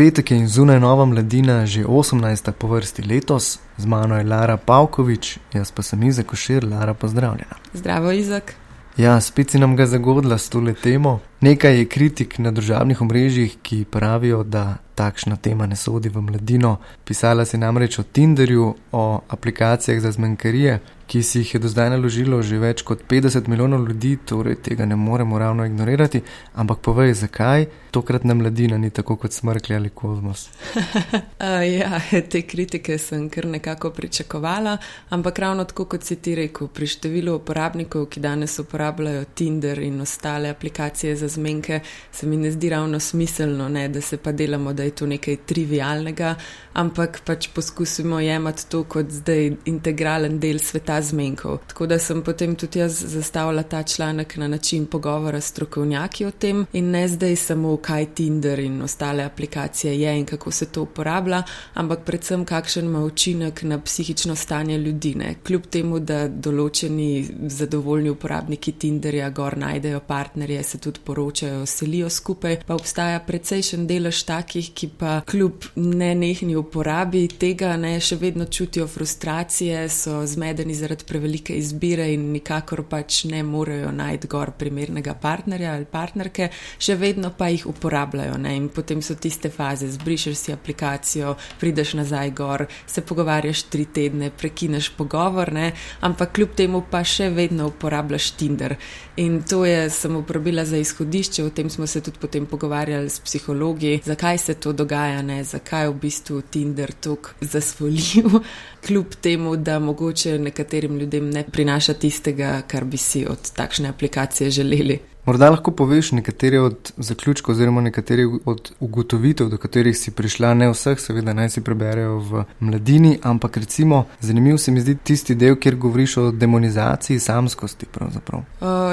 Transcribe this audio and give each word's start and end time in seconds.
petek 0.00 0.30
je 0.30 0.36
in 0.36 0.48
zunaj 0.48 0.80
nova 0.80 1.04
mladina, 1.04 1.66
že 1.66 1.84
18. 1.84 2.52
po 2.52 2.66
vrsti 2.68 3.02
letos, 3.02 3.58
z 3.76 3.86
mano 3.86 4.16
je 4.16 4.24
Lara 4.24 4.56
Pavkovič, 4.56 5.38
jaz 5.52 5.70
pa 5.70 5.82
sem 5.82 6.02
Izek 6.02 6.32
Ošir, 6.32 6.64
Lara 6.64 6.94
pozdravljena. 6.94 7.60
Zdravo, 7.74 8.12
Izek. 8.12 8.54
Ja, 8.96 9.20
spet 9.20 9.50
si 9.50 9.58
nam 9.58 9.76
ga 9.76 9.86
zagodila 9.86 10.38
s 10.38 10.48
tole 10.48 10.72
temo. 10.74 11.20
Nekaj 11.40 11.78
je 11.78 11.84
kritik 11.84 12.38
na 12.38 12.50
državnih 12.50 13.02
omrežjih, 13.02 13.58
ki 13.62 13.84
pravijo, 13.84 14.42
da 14.42 14.78
takšna 14.94 15.36
tema 15.36 15.66
ne 15.66 15.76
sodi 15.76 16.08
v 16.08 16.20
mladino. 16.20 16.76
Pisala 17.04 17.44
si 17.44 17.58
namreč 17.58 17.98
o 17.98 18.02
Tinderju, 18.02 18.74
o 18.92 19.20
aplikacijah 19.28 20.00
za 20.00 20.12
zmenkarije, 20.12 20.78
ki 21.10 21.22
si 21.22 21.40
jih 21.42 21.54
je 21.54 21.58
do 21.60 21.68
zdaj 21.68 21.88
naložilo 21.90 22.38
že 22.42 22.58
več 22.62 22.84
kot 22.86 23.00
50 23.10 23.48
milijonov 23.50 23.88
ljudi, 23.88 24.12
torej 24.30 24.60
tega 24.62 24.86
ne 24.86 24.96
moremo 24.96 25.38
ravno 25.38 25.64
ignorirati. 25.66 26.20
Ampak 26.54 26.78
povej, 26.86 27.14
zakaj 27.24 27.66
tokratna 27.90 28.34
mladina 28.34 28.78
ni 28.78 28.90
tako 28.90 29.16
kot 29.16 29.32
smrkli 29.34 29.74
ali 29.74 29.90
kozmos? 29.90 30.44
uh, 30.46 31.66
ja, 31.66 31.98
te 32.30 32.42
kritike 32.46 32.98
sem 32.98 33.26
kar 33.30 33.48
nekako 33.50 33.90
pričakovala, 33.90 34.76
ampak 35.10 35.38
ravno 35.38 35.64
tako 35.64 35.88
kot 35.90 36.06
si 36.06 36.16
ti 36.22 36.36
rekel, 36.38 36.70
pri 36.70 36.86
številu 36.86 37.34
uporabnikov, 37.40 38.06
ki 38.06 38.22
danes 38.22 38.54
uporabljajo 38.62 39.24
Tinder 39.34 39.82
in 39.82 39.98
ostale 40.06 40.54
aplikacije 40.54 41.16
za 41.16 41.28
zmenke, 41.28 41.80
se 42.12 42.26
mi 42.26 42.36
ne 42.36 42.54
zdi 42.54 42.70
ravno 42.70 43.00
smiselno, 43.00 43.68
ne, 43.68 43.88
da 43.88 44.00
se 44.00 44.16
pa 44.16 44.32
delamo, 44.32 44.72
da 44.72 44.86
je 44.86 44.94
to 45.02 45.10
nekaj 45.10 45.40
trivialnega, 45.50 46.36
ampak 46.78 47.20
pač 47.26 47.50
poskusimo 47.54 48.20
jemati 48.22 48.70
to 48.70 48.84
kot 48.84 49.10
zdaj 49.10 49.50
integralen 49.66 50.38
del 50.38 50.62
sveta 50.62 50.99
zmenkov. 51.02 51.58
Tako 51.66 51.86
da 51.86 51.98
sem 51.98 52.22
potem 52.22 52.56
tudi 52.56 52.78
jaz 52.78 53.04
zastavila 53.06 53.62
ta 53.62 53.82
članek 53.82 54.36
na 54.36 54.48
način 54.48 54.86
pogovora 54.86 55.40
s 55.40 55.50
strokovnjaki 55.50 56.24
o 56.24 56.30
tem 56.30 56.66
in 56.72 56.90
ne 56.90 57.08
zdaj 57.08 57.36
samo, 57.36 57.76
kaj 57.76 58.06
Tinder 58.14 58.58
in 58.58 58.82
ostale 58.82 59.24
aplikacije 59.24 60.00
je 60.00 60.18
in 60.18 60.26
kako 60.26 60.50
se 60.50 60.66
to 60.66 60.82
uporablja, 60.82 61.42
ampak 61.74 62.04
predvsem 62.04 62.44
kakšen 62.44 62.84
ima 62.84 63.04
učinek 63.04 63.62
na 63.62 63.80
psihično 63.80 64.36
stanje 64.36 64.78
ljudi. 64.78 65.14
Ne. 65.14 65.34
Kljub 65.46 65.66
temu, 65.66 65.98
da 65.98 66.28
določeni 66.28 67.28
zadovoljni 67.46 68.10
uporabniki 68.10 68.72
Tinderja 68.72 69.30
gor 69.30 69.58
najdejo 69.58 70.00
partnerje, 70.00 70.62
se 70.62 70.78
tudi 70.78 71.00
poročajo, 71.04 71.66
selijo 71.66 72.10
skupaj, 72.10 72.60
pa 72.66 72.74
obstaja 72.74 73.20
precejšen 73.20 73.86
delež 73.86 74.22
takih, 74.24 74.70
ki 74.74 74.90
pa 74.98 75.20
kljub 75.26 75.64
nenehni 75.76 76.56
uporabi 76.56 77.26
tega 77.28 77.76
ne 77.76 77.96
še 78.00 78.16
vedno 78.16 78.44
čutijo 78.46 78.86
frustracije, 78.86 79.88
so 79.88 80.20
zmedeni 80.26 80.74
zaradi 80.74 80.89
zaradi 80.90 81.04
prevelike 81.06 81.54
izbire 81.54 82.12
in 82.12 82.32
nikakor 82.32 82.82
pač 82.88 83.24
ne 83.24 83.42
morejo 83.42 83.92
najti 83.92 84.28
gor 84.28 84.50
primernega 84.58 85.14
partnerja 85.14 85.74
ali 85.74 85.84
partnerke, 85.84 86.50
še 86.78 86.96
vedno 86.98 87.30
pa 87.36 87.48
jih 87.48 87.66
uporabljajo. 87.70 88.38
Ne? 88.38 88.56
In 88.56 88.68
potem 88.68 89.02
so 89.02 89.14
tiste 89.14 89.50
faze, 89.50 89.86
zbrišeš 89.90 90.36
si 90.36 90.52
aplikacijo, 90.52 91.36
prideš 91.60 91.94
nazaj 91.94 92.30
gor, 92.34 92.66
se 92.86 93.02
pogovarjaš 93.02 93.62
tri 93.70 93.86
tedne, 93.86 94.30
prekineš 94.30 94.90
pogovor, 94.96 95.52
ne? 95.52 95.72
ampak 96.00 96.34
kljub 96.34 96.56
temu 96.56 96.82
pa 96.90 97.04
še 97.04 97.30
vedno 97.30 97.68
uporabljaš 97.70 98.32
Tinder. 98.40 98.76
In 99.20 99.42
to 99.46 99.64
je 99.64 99.90
sem 99.90 100.16
uporabila 100.16 100.64
za 100.64 100.80
izhodišče, 100.80 101.44
o 101.44 101.50
tem 101.54 101.70
smo 101.70 101.86
se 101.86 102.00
tudi 102.00 102.18
potem 102.20 102.46
pogovarjali 102.46 103.10
s 103.10 103.20
psihologi, 103.20 104.00
zakaj 104.04 104.38
se 104.38 104.54
to 104.54 104.72
dogaja, 104.72 105.22
ne? 105.22 105.42
zakaj 105.44 105.88
v 105.90 105.96
bistvu 106.02 106.42
Tinder 106.50 106.92
tako 106.92 107.36
zasvolil, 107.40 108.40
kljub 108.86 109.14
temu, 109.20 109.56
da 109.56 109.78
mogoče 109.78 110.38
nekateri 110.40 110.79
nekaterim 110.80 110.98
ljudem 110.98 111.30
ne 111.30 111.44
prinaša 111.44 111.94
tistega, 111.94 112.62
kar 112.66 112.84
bi 112.84 112.96
si 112.96 113.26
od 113.26 113.52
takšne 113.56 113.88
aplikacije 113.88 114.50
želeli. 114.50 114.98
Morda 115.26 115.50
lahko 115.50 115.70
poveš 115.70 116.12
nekatere 116.12 116.60
od 116.60 116.92
zaključkov 116.96 117.52
oziroma 117.52 117.80
nekatere 117.80 118.24
od 118.44 118.72
ugotovitev, 118.80 119.48
do 119.48 119.56
katerih 119.58 119.98
si 119.98 120.10
prišla, 120.10 120.54
ne 120.54 120.70
vseh, 120.72 121.00
seveda 121.00 121.34
naj 121.36 121.50
si 121.50 121.60
preberejo 121.60 122.16
v 122.18 122.44
mladini, 122.60 123.18
ampak 123.22 123.56
recimo 123.56 124.04
zanimiv 124.20 124.56
se 124.56 124.72
mi 124.72 124.80
zdi 124.80 124.94
tisti 125.04 125.34
del, 125.34 125.56
kjer 125.60 125.76
govoriš 125.76 126.16
o 126.16 126.30
demonizaciji 126.30 127.18
samskosti. 127.18 127.86
Uh, 128.00 128.40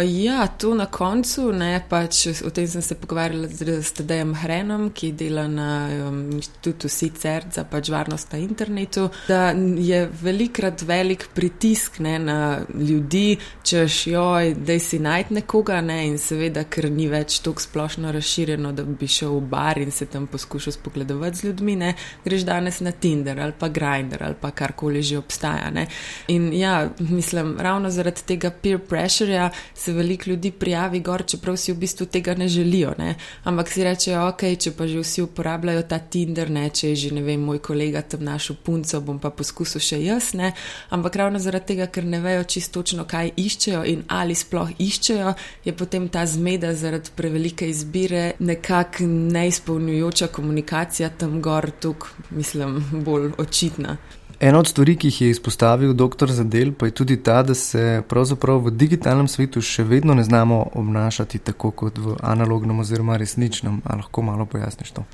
ja, 0.04 0.48
to 0.48 0.74
na 0.76 0.86
koncu, 0.86 1.52
ne 1.54 1.80
pač 1.90 2.26
o 2.46 2.50
tem 2.50 2.68
sem 2.68 2.82
se 2.82 2.96
pogovarjala 2.96 3.48
z 3.82 3.92
Tadejem 3.92 4.36
Hrenom, 4.36 4.90
ki 4.92 5.12
dela 5.12 5.48
na 5.48 5.70
um, 6.10 6.20
inštitutu 6.36 6.90
Sicer 6.90 7.48
za 7.54 7.64
pač 7.64 7.90
varnost 7.90 8.32
na 8.36 8.40
internetu, 8.44 9.08
da 9.28 9.54
je 9.78 10.04
velikrat 10.22 10.82
velik 10.82 11.30
pritisk 11.34 12.00
ne, 12.00 12.20
na 12.20 12.60
ljudi, 12.76 13.38
češ 13.64 14.08
joj, 14.08 14.54
da 14.60 14.80
si 14.80 15.00
najti 15.00 15.40
nekoga 15.40 15.82
ne, 15.82 16.02
in 16.08 16.17
seveda, 16.18 16.64
ker 16.64 16.90
ni 16.92 17.08
več 17.12 17.40
tako 17.44 17.62
splošno 17.62 18.12
razširjeno, 18.16 18.72
da 18.72 18.86
bi 18.88 19.08
šel 19.12 19.36
v 19.36 19.42
bar 19.52 19.78
in 19.82 19.92
se 19.92 20.06
tam 20.06 20.28
poskušal 20.28 20.74
spogledovati 20.74 21.38
z 21.38 21.44
ljudmi, 21.44 21.76
ne? 21.76 21.94
greš 22.26 22.46
danes 22.48 22.80
na 22.80 22.92
Tinder 22.92 23.40
ali 23.40 23.54
pa 23.60 23.68
Grindr 23.68 24.24
ali 24.24 24.36
pa 24.42 24.52
karkoli 24.52 25.02
že 25.04 25.18
obstaja. 25.18 25.70
Ne? 25.74 25.88
In 26.28 26.54
ja, 26.54 26.90
mislim, 27.00 27.58
ravno 27.60 27.90
zaradi 27.92 28.24
tega 28.26 28.52
peer 28.52 28.80
pressurja 28.80 29.50
se 29.74 29.94
veliko 29.94 30.30
ljudi 30.30 30.52
prijavi 30.52 31.00
gor, 31.00 31.26
čeprav 31.26 31.58
si 31.58 31.74
v 31.74 31.78
bistvu 31.84 32.06
tega 32.06 32.36
ne 32.36 32.48
želijo. 32.48 32.94
Ne? 32.98 33.16
Ampak 33.44 33.70
si 33.72 33.84
rečejo, 33.84 34.28
ok, 34.30 34.48
če 34.60 34.74
pa 34.78 34.88
že 34.88 35.04
vsi 35.04 35.22
uporabljajo 35.28 35.84
ta 35.84 36.00
Tinder, 36.00 36.50
ne? 36.50 36.70
če 36.70 36.90
je 36.90 36.96
že 36.96 37.14
ne 37.16 37.22
vem, 37.22 37.42
moj 37.42 37.60
kolega 37.60 38.02
tam 38.02 38.24
našel 38.24 38.56
punco, 38.64 39.02
bom 39.02 39.20
pa 39.20 39.30
poskusil 39.30 39.84
še 39.84 40.02
jaz. 40.04 40.34
Ne? 40.34 40.54
Ampak 40.90 41.16
ravno 41.16 41.40
zaradi 41.40 41.74
tega, 41.74 41.92
ker 41.92 42.06
ne 42.08 42.24
vejo 42.24 42.44
čisto 42.48 42.78
točno, 42.78 43.08
kaj 43.10 43.32
iščejo 43.36 43.82
in 43.90 44.04
ali 44.14 44.36
sploh 44.38 44.70
iščejo, 44.78 45.34
je 45.66 45.74
potem 45.74 46.07
ta 46.08 46.26
zmeda 46.26 46.74
zaradi 46.74 47.10
prevelike 47.16 47.70
izbire, 47.70 48.32
nekako 48.40 49.04
neizpolnjujoča 49.08 50.28
komunikacija 50.28 51.10
tam 51.10 51.42
gor, 51.42 51.72
tukaj, 51.80 52.12
mislim, 52.30 52.84
bolj 53.06 53.32
očitna. 53.38 53.98
Ena 54.40 54.60
od 54.60 54.68
stvari, 54.68 54.96
ki 54.96 55.08
jih 55.08 55.22
je 55.22 55.30
izpostavil 55.30 55.94
dr. 55.98 56.30
Zadel, 56.32 56.72
pa 56.78 56.86
je 56.86 56.92
tudi 56.92 57.18
ta, 57.24 57.42
da 57.44 57.56
se 57.58 58.04
pravzaprav 58.10 58.60
v 58.68 58.72
digitalnem 58.72 59.28
svetu 59.28 59.62
še 59.66 59.84
vedno 59.84 60.14
ne 60.14 60.24
znamo 60.24 60.60
obnašati 60.78 61.40
tako 61.40 61.72
kot 61.72 61.98
v 61.98 62.14
analognem 62.22 62.80
oziroma 62.80 63.18
resničnem. 63.18 63.82
Ali 63.86 64.06
lahko 64.06 64.22
malo 64.22 64.46
pojasniš 64.46 64.92
to? 64.92 65.06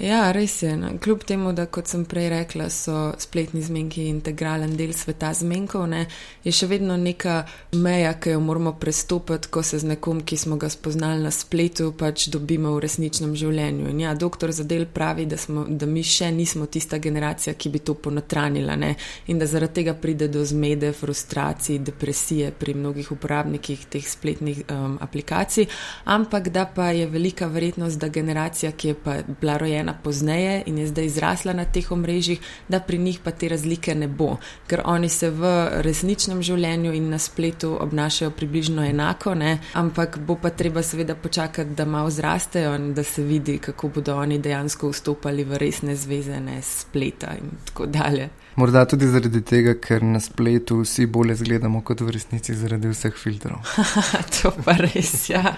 Ja, 0.00 0.32
res 0.32 0.62
je. 0.62 0.76
No. 0.76 0.88
Kljub 1.02 1.24
temu, 1.28 1.52
da 1.52 1.66
kot 1.68 1.88
sem 1.90 2.06
prej 2.08 2.30
rekla, 2.32 2.70
so 2.72 3.10
spletni 3.20 3.60
zmenki 3.60 4.06
integralen 4.08 4.72
del 4.76 4.94
sveta 4.96 5.34
zmenkov, 5.36 5.82
ne, 5.92 6.06
je 6.40 6.52
še 6.56 6.70
vedno 6.70 6.94
neka 6.96 7.34
meja, 7.76 8.14
ki 8.16 8.32
jo 8.32 8.38
moramo 8.40 8.72
prestopiti, 8.80 9.50
ko 9.52 9.60
se 9.62 9.82
z 9.82 9.90
nekom, 9.90 10.22
ki 10.24 10.38
smo 10.40 10.56
ga 10.56 10.70
spoznali 10.72 11.20
na 11.20 11.32
spletu, 11.34 11.90
pač 11.92 12.30
dobimo 12.32 12.72
v 12.72 12.80
resničnem 12.86 13.34
življenju. 13.36 13.90
In 13.92 14.00
ja, 14.06 14.14
doktor 14.16 14.54
Zadel 14.56 14.86
pravi, 14.88 15.26
da, 15.28 15.36
smo, 15.36 15.66
da 15.68 15.84
mi 15.84 16.00
še 16.00 16.30
nismo 16.32 16.64
tista 16.72 16.96
generacija, 16.96 17.52
ki 17.52 17.74
bi 17.76 17.84
to 17.84 17.98
ponotranila 18.00 18.78
ne, 18.80 18.94
in 19.28 19.36
da 19.36 19.50
zaradi 19.50 19.82
tega 19.82 19.94
pride 20.00 20.30
do 20.32 20.46
zmede, 20.48 20.94
frustracij, 20.96 21.76
depresije 21.84 22.54
pri 22.56 22.78
mnogih 22.78 23.12
uporabnikih 23.12 23.84
teh 23.92 24.08
spletnih 24.08 24.64
um, 24.64 24.96
aplikacij, 25.04 25.68
ampak 26.08 26.48
da 26.48 26.64
pa 26.64 26.88
je 26.96 27.04
velika 27.12 27.52
verjetnost, 27.52 28.00
da 28.00 28.08
generacija, 28.08 28.72
ki 28.72 28.94
je 28.94 29.00
pa 29.04 29.20
bila 29.28 29.60
rojena 29.60 29.89
rojena 29.90 30.02
pozneje 30.02 30.62
in 30.66 30.78
je 30.78 30.86
zdaj 30.86 31.08
zrasla 31.08 31.52
na 31.52 31.64
teh 31.64 31.92
omrežjih, 31.92 32.40
da 32.68 32.80
pri 32.80 32.98
njih 32.98 33.20
pa 33.24 33.30
te 33.30 33.48
razlike 33.48 33.94
ne 33.94 34.08
bo, 34.08 34.38
ker 34.66 34.82
oni 34.84 35.08
se 35.08 35.30
v 35.30 35.82
resničnem 35.82 36.42
življenju 36.42 36.92
in 36.92 37.10
na 37.10 37.18
spletu 37.18 37.76
obnašajo 37.80 38.30
približno 38.30 38.84
enako, 38.84 39.34
ne? 39.34 39.58
ampak 39.74 40.18
bo 40.18 40.36
pa 40.36 40.50
treba 40.50 40.82
seveda 40.82 41.14
počakati, 41.14 41.74
da 41.74 41.84
malo 41.84 42.10
zrastejo 42.10 42.74
in 42.74 42.94
da 42.94 43.02
se 43.02 43.22
vidi, 43.22 43.58
kako 43.58 43.88
bodo 43.88 44.16
oni 44.16 44.38
dejansko 44.38 44.90
vstopali 44.90 45.44
v 45.44 45.58
resne 45.58 45.96
zveze, 45.96 46.40
ne 46.40 46.62
spleta 46.62 47.34
in 47.38 47.50
tako 47.64 47.86
dalje. 47.86 48.28
Morda 48.56 48.84
tudi 48.84 49.06
zaradi 49.06 49.40
tega, 49.46 49.74
ker 49.80 50.02
na 50.02 50.20
spletu 50.20 50.80
vsi 50.82 51.06
bolje 51.06 51.36
zgledamo 51.38 51.80
kot 51.86 52.00
v 52.00 52.10
resnici 52.10 52.54
zaradi 52.54 52.90
vseh 52.90 53.14
filtrov. 53.16 53.62
to 54.36 54.50
pa 54.64 54.74
res, 54.76 55.30
ja. 55.30 55.54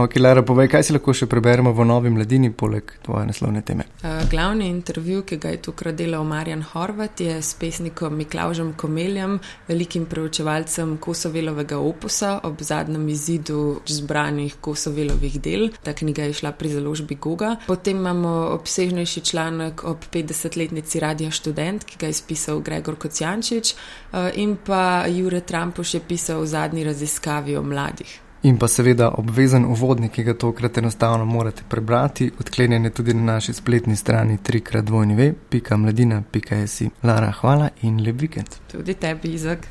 Ok, 0.00 0.16
Lara, 0.16 0.40
povej, 0.40 0.70
kaj 0.72 0.84
si 0.86 0.94
lahko 0.96 1.12
še 1.12 1.26
preberemo 1.28 1.74
v 1.76 1.84
novi 1.84 2.08
mladini, 2.08 2.48
poleg 2.56 2.88
tvoje 3.04 3.26
naslovne 3.28 3.60
teme? 3.60 3.84
Uh, 4.00 4.22
glavni 4.32 4.70
intervju, 4.72 5.26
ki 5.28 5.36
ga 5.36 5.50
je 5.52 5.58
tukaj 5.66 5.92
delal 5.98 6.24
Marjan 6.24 6.62
Horvat, 6.64 7.20
je 7.20 7.34
s 7.44 7.52
pesnikom 7.60 8.16
Miklaužem 8.16 8.70
Komeljem, 8.80 9.34
velikim 9.68 10.06
preučevalcem 10.08 10.94
Kosovelovega 11.04 11.76
opusa 11.84 12.30
ob 12.48 12.62
zadnjem 12.64 13.04
izidu 13.12 13.82
zbranih 13.84 14.56
Kosovelovih 14.64 15.36
del. 15.44 15.66
Ta 15.84 15.92
knjiga 15.92 16.30
je 16.30 16.38
šla 16.40 16.54
pri 16.56 16.72
založbi 16.78 17.20
Goga. 17.20 17.52
Potem 17.66 18.00
imamo 18.00 18.32
obsežnejši 18.54 19.24
članek 19.32 19.84
ob 19.84 20.08
50-letnici 20.16 21.04
Radija 21.04 21.28
študent, 21.28 21.84
ki 21.84 22.00
ga 22.00 22.08
je 22.08 22.16
spisal 22.22 22.64
Gregor 22.64 22.96
Kocijančič, 22.96 23.76
uh, 23.76 24.32
in 24.32 24.56
pa 24.64 25.04
Jure 25.12 25.44
Trampuš 25.44 25.94
je 25.98 26.04
pisal 26.08 26.40
v 26.40 26.50
zadnji 26.56 26.88
raziskavi 26.88 27.60
o 27.60 27.66
mladih. 27.68 28.29
In 28.42 28.56
pa 28.56 28.68
seveda 28.68 29.10
obvezen 29.20 29.66
uvodnik, 29.68 30.14
ki 30.16 30.22
ga 30.24 30.34
tokrat 30.34 30.78
enostavno 30.80 31.24
morate 31.28 31.62
prebrati, 31.68 32.30
odklenjen 32.40 32.84
je 32.84 32.90
tudi 32.90 33.14
na 33.14 33.22
naši 33.32 33.52
spletni 33.52 33.96
strani 33.96 34.38
trikrat 34.42 34.84
dvojni 34.84 35.14
ve, 35.14 35.32
pika 35.50 35.76
mladina, 35.76 36.22
pika 36.32 36.56
jesi. 36.56 36.88
Lara, 37.02 37.32
hvala 37.40 37.68
in 37.82 38.00
lep 38.04 38.20
vikend. 38.20 38.56
Tudi 38.72 38.94
tebi, 38.94 39.34
Izak. 39.36 39.68